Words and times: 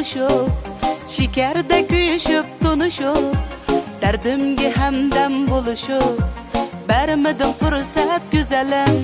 buluşup 0.00 0.50
Şekerde 1.08 1.86
kuyuşup 1.86 2.46
tunuşup 2.62 3.36
Derdimge 4.02 4.70
hemdem 4.76 5.48
buluşup 5.48 6.22
Vermedin 6.88 7.52
fırsat 7.52 8.22
güzelim. 8.32 9.02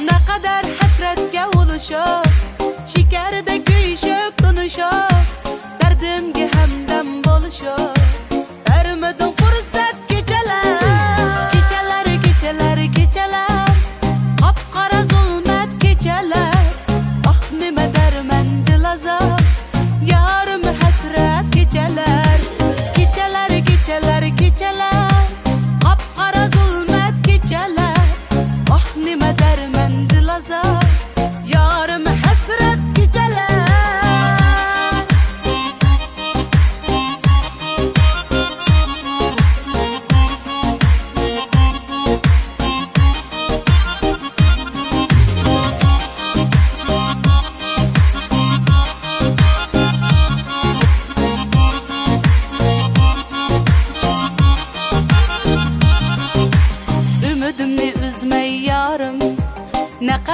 Ne 0.00 0.18
kadar 0.28 0.64
hasretge 0.80 1.46
oluşup 1.56 2.26
Şekerde 2.86 3.64
kuyuşup 3.64 3.64
tunuşup 3.64 4.13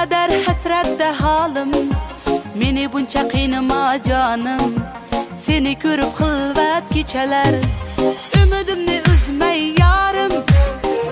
qadar 0.01 0.31
hasratda 0.45 1.09
holim 1.21 1.71
meni 2.59 2.85
buncha 2.93 3.21
qiynama 3.33 3.81
jonim. 4.07 4.63
Seni 5.43 5.73
ko'rib 5.83 6.11
xilvat 6.19 6.83
kechalar. 6.93 7.53
Umidimni 8.39 8.97
uzmay 9.11 9.59
yorim. 9.81 10.33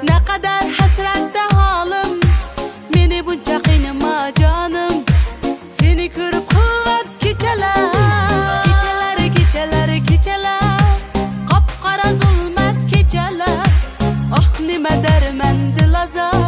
Naqadar 0.10 0.66
hasratda 0.80 1.44
holim 1.60 2.12
meni 2.96 3.20
buncha 3.28 3.58
qiynama 3.68 4.16
jonim. 4.42 4.96
Seni 5.78 6.08
ko'rib 6.18 6.46
xilvat 6.56 7.08
kechalar. 7.24 7.86
Kechalar 8.66 9.18
kechalar 9.38 9.90
kechalar. 10.10 10.92
Qop 11.50 11.68
qora 11.84 12.10
zulmat 12.22 12.78
kechalar. 12.92 13.70
Oh 14.38 14.48
nima 14.68 14.94
darmandi 15.06 15.84
lazor 15.96 16.39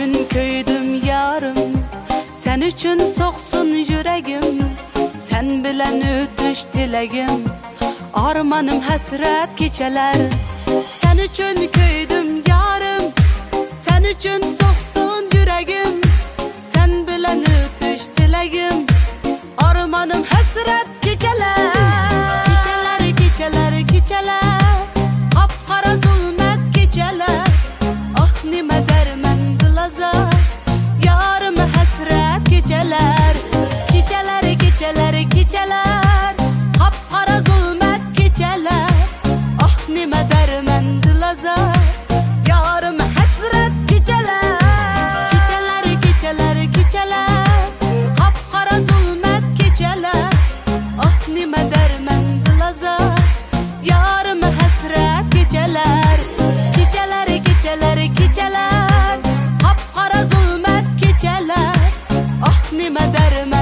üçün 0.00 0.28
köydüm 0.28 1.06
yarım. 1.06 1.54
Sen 2.44 2.60
üçün 2.60 3.06
soğsun 3.06 3.66
yüreğim 3.66 4.64
Sen 5.28 5.64
bilen 5.64 5.96
ötüş 5.96 6.64
dileğim 6.74 7.44
Armanım 8.14 8.80
hasret 8.80 9.56
geçeler 9.56 10.16
Sen 10.84 11.18
üçün 11.18 11.70
köydüm 11.72 12.39
gözüme 62.90 63.12
derme 63.12 63.59